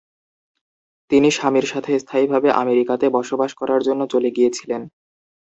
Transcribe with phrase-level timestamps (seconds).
[1.11, 4.81] তিনি স্বামীর সাথে স্থায়ীভাবে আমেরিকাতে বসবাস করার জন্য চলে গিয়েছিলেন।